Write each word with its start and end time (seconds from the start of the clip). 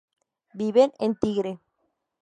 Viven 0.61 0.89
en 0.97 1.13
Tigre. 1.13 1.57